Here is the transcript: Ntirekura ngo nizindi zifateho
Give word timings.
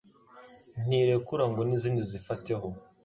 Ntirekura 0.85 1.43
ngo 1.49 1.61
nizindi 1.63 2.01
zifateho 2.11 2.67